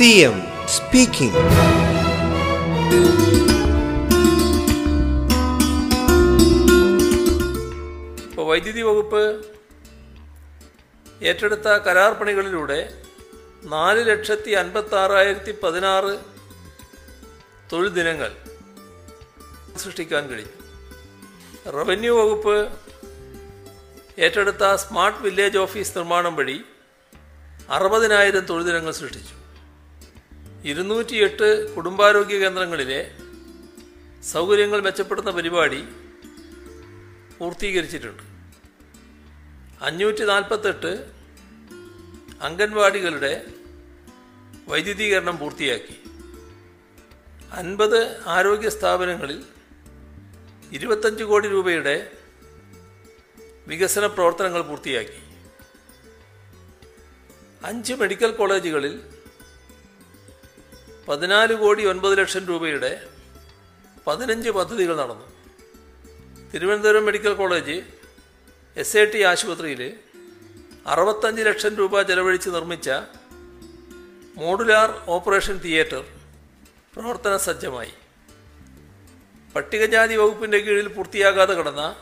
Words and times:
CM 0.00 0.36
speaking 0.74 1.40
ഇപ്പോൾ 8.26 8.46
വൈദ്യുതി 8.50 8.82
വകുപ്പ് 8.82 9.22
ഏറ്റെടുത്ത 11.22 11.68
കരാർ 11.86 12.12
പണികളിലൂടെ 12.20 12.80
നാല് 13.64 14.06
ലക്ഷത്തി 14.10 14.50
അൻപത്തി 14.50 14.96
ആറായിരത്തി 14.96 15.54
പതിനാറ് 15.62 16.14
തൊഴിൽ 17.72 17.88
ദിനങ്ങൾ 17.88 18.30
സൃഷ്ടിക്കാൻ 19.82 20.24
കഴിഞ്ഞു. 20.30 20.56
റവന്യൂ 21.78 22.14
വകുപ്പ് 22.20 22.56
ഏറ്റെടുത്ത 24.18 24.74
സ്മാർട്ട് 24.76 25.22
വില്ലേജ് 25.26 25.58
ഓഫീസ് 25.58 25.98
നിർമ്മാണം 25.98 26.36
വഴി 26.36 26.64
അറുപതിനായിരം 27.76 28.46
തൊഴിൽ 28.52 28.66
ദിനങ്ങൾ 28.70 28.92
സൃഷ്ടിച്ചു. 28.92 29.39
ഇരുന്നൂറ്റിയെട്ട് 30.64 31.74
കുടുംബാരോഗ്യ 31.74 32.38
കേന്ദ്രങ്ങളിലെ 32.38 33.14
സൗകര്യങ്ങൾ 34.22 34.80
മെച്ചപ്പെടുന്ന 34.80 35.30
പരിപാടി 35.30 35.84
പൂർത്തീകരിച്ചിട്ടുണ്ട്. 37.38 38.22
അഞ്ഞൂറ്റി 39.82 40.24
നാൽപ്പത്തെട്ട് 40.24 41.12
അംഗൻവാടികളുടെ 42.40 43.46
വൈദ്യുതീകരണം 44.68 45.38
പൂർത്തിയാക്കി. 45.38 46.02
അൻപത് 47.52 48.24
ആരോഗ്യ 48.26 48.68
സ്ഥാപനങ്ങളിൽ 48.68 49.44
ഇരുപത്തഞ്ച് 50.72 51.24
കോടി 51.24 51.48
രൂപയുടെ 51.48 52.10
വികസന 53.66 54.06
പ്രവർത്തനങ്ങൾ 54.06 54.62
പൂർത്തിയാക്കി. 54.62 55.22
അഞ്ച് 57.64 57.94
മെഡിക്കൽ 57.94 58.30
കോളേജുകളിൽ 58.30 59.02
പതിനാല് 61.08 61.54
കോടി 61.54 61.86
ഒൻപത് 61.86 62.18
ലക്ഷം 62.18 62.46
രൂപയുടെ 62.46 63.08
പതിനഞ്ച് 64.06 64.50
പദ്ധതികൾ 64.50 64.96
നടന്നു. 64.96 65.26
Thiruvananthapuram 66.50 67.04
medical 67.04 67.32
college 67.32 67.82
S 68.76 68.96
I 68.96 69.04
T 69.04 69.22
ആശുപത്രിയിൽ 69.22 69.96
അറുപത്തഞ്ച് 70.86 71.42
ലക്ഷം 71.42 71.76
രൂപ 71.76 72.02
ചെലവഴിച്ച് 72.02 72.50
നിർമ്മിച്ച 72.50 72.90
മോഡുലാർ 74.36 75.04
ഓപ്പറേഷൻ 75.08 75.58
തിയേറ്റർ 75.58 76.04
പ്രവർത്തന 76.94 77.36
സജ്ജമായി. 77.36 77.92
പട്ടികജാതി 79.56 80.14
വകുപ്പിന്റെ 80.14 80.58
കീഴിൽ 80.58 80.88
പൂർത്തിയാകാതെ 80.88 81.54
കിടന്ന 81.54 81.96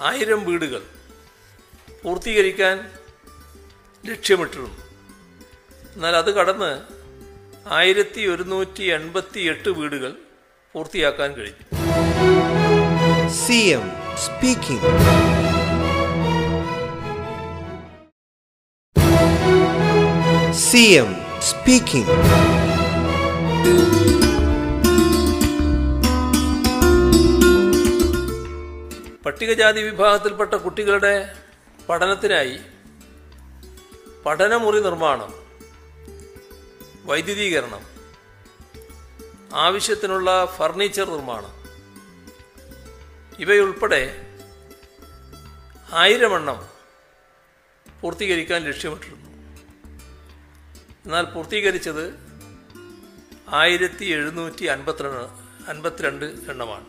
ആയിരം 0.00 0.44
വീടുകൾ 0.44 0.82
പൂർത്തീകരിക്കാൻ 2.02 2.98
ലക്ഷ്യമിട്ടിരുന്നു. 4.06 4.76
എന്നാൽ 5.92 6.16
അത് 6.16 6.30
കടന്ന് 6.34 7.03
ആയിരത്തി 7.66 8.26
ഒരുന്നൂറ്റി 8.26 8.82
എൺപത്തി 8.82 9.40
എട്ട് 9.40 9.70
വീടുകൾ 9.70 10.12
പൂർത്തിയാക്കാൻ 10.74 11.32
കഴിഞ്ഞു. 11.32 11.64
C 13.28 13.58
M 13.68 13.86
speaking 14.16 14.90
C 20.52 20.82
M 21.00 21.10
speaking 21.40 22.16
പട്ടികജാതി 29.24 29.80
വിഭാഗത്തിൽപ്പെട്ട 29.80 30.54
കുട്ടികളുടെ 30.54 31.34
പഠനത്തിനായി 31.88 32.58
പഠനമുറി 34.26 34.80
നിർമ്മാണം 34.80 35.43
വൈദ്യുതീകരണം 37.04 37.94
ആവശ്യത്തിനുള്ള 39.54 40.54
ഫർണിച്ചർ 40.56 41.10
നിർമ്മാണം 41.10 41.64
ഇവയുൾപ്പെടെ 43.38 44.20
ആയിരം 45.92 46.36
എണ്ണം 46.36 46.68
പൂർത്തീകരിക്കാൻ 48.00 48.64
ലക്ഷ്യമിട്ടിരുന്നു. 48.64 49.30
എന്നാൽ 51.04 51.24
പൂർത്തീകരിച്ചത് 51.24 52.14
ആയിരത്തി 53.48 54.04
എഴുന്നൂറ്റി 54.04 54.64
അൻപത്തിരണ്ട് 54.64 55.44
അൻപത്തിരണ്ട് 55.70 56.24
എണ്ണമാണ്. 56.24 56.86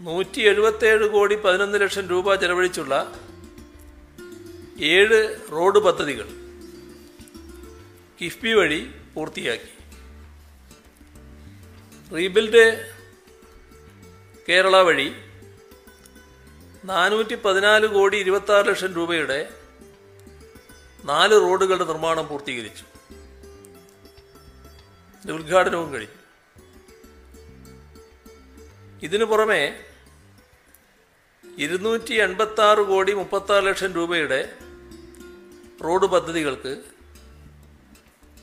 നൂറ്റി 0.00 0.40
എഴുപത്തേഴ് 0.40 1.08
കോടി 1.08 1.36
പതിനൊന്ന് 1.36 1.80
ലക്ഷം 1.80 2.08
രൂപ 2.08 2.34
ചെലവഴിച്ചുള്ള 2.34 3.14
ഏഴ് 4.80 5.36
റോഡ് 5.52 5.78
പദ്ധതികൾ 5.78 6.39
കിഫ്ബി 8.20 8.52
വഴി 8.52 8.90
പൂർത്തിയാക്കി. 9.14 9.70
റീബിൽഡ് 12.14 12.90
കേരള 14.48 14.76
വഴി 14.82 15.12
നാനൂറ്റി 16.84 17.34
പതിനാല് 17.34 17.86
കോടി 17.86 18.16
ഇരുപത്തി 18.16 18.52
ആറ് 18.52 18.66
ലക്ഷം 18.66 18.94
രൂപയുടെ 18.94 19.54
നാല് 21.04 21.32
റോഡുകളുടെ 21.32 21.84
നിർമ്മാണം 21.84 22.28
പൂർത്തീകരിച്ചു. 22.28 22.84
ഉദ്ഘാടനവും 25.32 25.92
കഴിഞ്ഞു. 25.92 26.20
ഇതിനു 29.02 29.24
പുറമെ 29.24 29.84
ഇരുന്നൂറ്റി 31.58 32.14
എൺപത്തി 32.14 32.82
കോടി 32.82 33.12
മുപ്പത്തി 33.12 33.52
ആറ് 33.52 33.66
ലക്ഷം 33.66 33.92
രൂപയുടെ 33.92 34.56
റോഡ് 35.84 36.06
പദ്ധതികൾക്ക് 36.06 36.99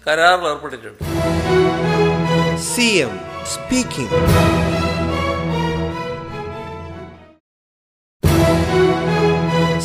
കരാറിൽ 0.08 0.46
ഏർപ്പെട്ടിട്ടുണ്ട്. 0.50 1.00
C 2.72 2.86
M 3.06 3.14
speaking. 3.54 4.20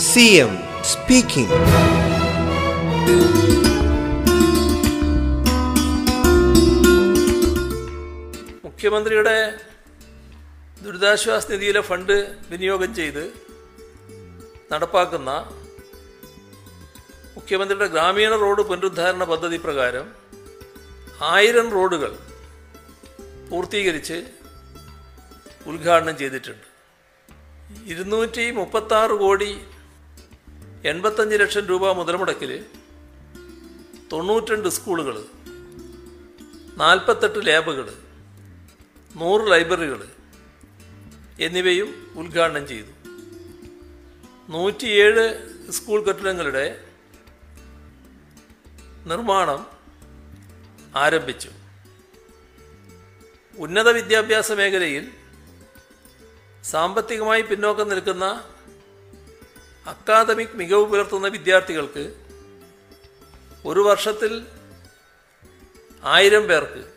C 0.08 0.26
M 0.44 0.52
speaking. 0.90 1.58
മുഖ്യമന്ത്രിയുടെ 8.66 9.36
ദുരിതാശ്വാസ 10.84 11.50
നിധിയിലെ 11.50 11.82
ഫണ്ട് 11.90 12.16
വിനിയോഗം 12.52 12.92
ചെയ്ത് 13.00 13.24
നടപ്പാക്കുന്ന 14.72 15.30
മുഖ്യമന്ത്രിയുടെ 17.42 17.86
ഗ്രാമീണ 17.92 18.32
റോഡ് 18.42 18.62
പുനരുദ്ധാരണ 18.66 19.22
പദ്ധതി 19.30 19.56
പ്രകാരം 19.62 20.04
ആയിരം 21.28 21.69
റോഡുകൾ 21.76 22.12
പൂർത്തീകരിച്ച് 23.48 24.16
ഉദ്ഘാടനം 25.70 26.14
ചെയ്തിട്ടുണ്ട്. 26.20 26.66
ഇരുന്നൂറ്റി 27.92 28.44
മുപ്പത്താറ് 28.58 29.14
കോടി 29.22 29.50
എൺപത്തഞ്ച് 30.91 31.41
ലക്ഷം 31.42 31.64
രൂപ 31.70 31.91
മുതൽമുടക്കിൽ 32.00 32.52
തൊണ്ണൂറ്റിരണ്ട് 34.12 34.69
സ്കൂളുകൾ 34.76 35.19
നാൽപ്പത്തെട്ട് 36.82 37.42
ലാബുകൾ 37.48 37.88
നൂറ് 39.22 39.50
ലൈബ്രറികൾ 39.52 40.00
എന്നിവയും 41.48 41.91
ഉദ്ഘാടനം 42.22 42.64
ചെയ്തു. 42.72 42.92
നൂറ്റിയേഴ് 44.56 45.26
സ്കൂൾ 45.78 46.00
കെട്ടിടങ്ങളുടെ 46.06 46.66
നിർമ്മാണം 49.06 49.66
ആരംഭിച്ചു. 50.96 51.50
ഉന്നത 53.58 53.90
വിദ്യാഭ്യാസ 53.90 54.52
മേഖലയിൽ 54.52 55.10
സാമ്പത്തികമായി 56.64 57.42
പിന്നോക്കം 57.42 57.88
നിൽക്കുന്ന 57.88 58.44
അക്കാദമിക് 59.86 60.54
മികവ് 60.54 60.86
പുലർത്തുന്ന 60.86 61.28
വിദ്യാർത്ഥികൾക്ക് 61.28 62.14
ഒരു 63.64 63.81
വർഷത്തിൽ 63.81 64.46
ആയിരം 66.04 66.46
പേർക്ക് 66.46 66.93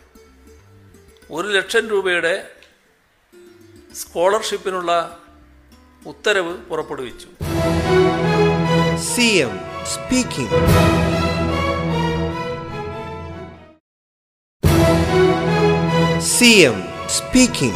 ഒരു 1.31 1.47
ലക്ഷം 1.47 1.87
രൂപയുടെ 1.87 2.51
സ്കോളർഷിപ്പിനുള്ള 3.95 5.19
ഉത്തരവ് 6.05 6.57
പുറപ്പെടുവിച്ചു. 6.57 7.27
CM 9.15 9.57
speaking. 16.25 16.61
M 16.65 16.77
speaking. 17.09 17.75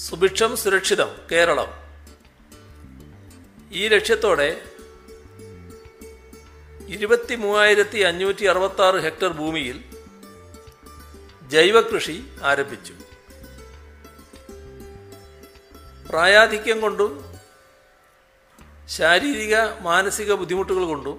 Subhiksham 0.00 0.52
Surakshitham 0.56 1.10
Keralam 1.30 1.70
ഈ 3.72 3.84
ലക്ഷ്യത്തോടെ 3.88 4.48
ഇരുപത്തി 6.90 7.34
മൂവായിരത്തി 7.36 8.00
അഞ്ഞൂറ്റി 8.02 8.44
അറുപത്തി 8.46 8.82
ആറ് 8.82 8.98
ഹെക്ടർ 8.98 9.32
ഭൂമിയിൽ 9.32 9.76
ജൈവകൃഷി 11.50 12.16
ആരംഭിച്ചു 12.42 12.94
പ്രായാധിക്യം 16.06 16.80
കൊണ്ടും 16.80 17.12
ശാരീരിക 18.96 19.56
മാനസിക 19.80 20.32
ബുദ്ധിമുട്ടുകൾ 20.32 20.84
കൊണ്ടും 20.84 21.16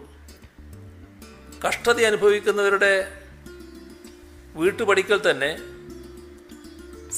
കഷ്ടത 1.66 2.00
അനുഭവിക്കുന്നവരുടെ 2.06 2.94
വീട്ടുപടിക്കൽ 4.56 5.20
തന്നെ 5.30 5.52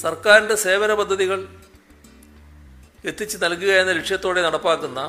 സർക്കാരിന്റെ 0.00 0.54
സേവന 0.54 0.94
പദ്ധതികൾ 0.94 1.40
എത്തിച്ചു 3.04 3.36
നൽകുക 3.36 3.70
എന്ന 3.72 3.92
ലക്ഷ്യത്തോടെ 3.92 4.42
നടപ്പാക്കുന്ന 4.42 5.00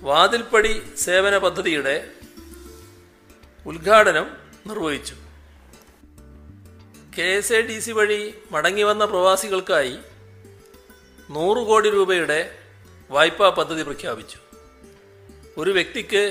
വാതിൽപ്പടി 0.00 0.82
സേവന 0.96 1.38
പദ്ധതിയുടെ 1.38 1.96
ഉദ്ഘാടനം 3.66 4.26
നിർവഹിച്ചു. 4.66 5.14
K 7.18 7.28
S 7.38 7.52
A 7.52 7.60
D 7.62 7.78
C 7.80 7.92
വഴി 7.92 8.34
മടങ്ങി 8.50 8.82
വന്ന 8.82 9.04
പ്രവാസികൾക്കായി 9.04 9.94
നൂറ് 11.30 11.66
കോടി 11.66 11.90
രൂപയുടെ 11.90 12.40
വായ്പാ 13.10 13.48
പദ്ധതി 13.50 13.82
പ്രഖ്യാപിച്ചു 13.82 14.38
ഒരു 15.58 15.70
വ്യക്തിക്ക് 15.70 16.22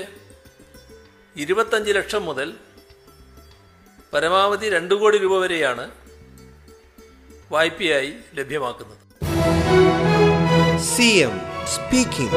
ഇരുപത്തഞ്ച് 1.36 1.92
ലക്ഷം 1.92 2.22
മുതൽ 2.24 2.48
പരമാവധി 4.12 4.66
രണ്ട് 4.68 4.94
കോടി 4.94 5.18
രൂപ 5.18 5.36
വരെയാണ് 5.38 5.86
വായ്പയായി 7.50 8.12
ലഭ്യമാക്കുന്നത് 8.38 9.02
സി 10.86 11.10
എം 11.20 11.36
speaking. 11.68 12.32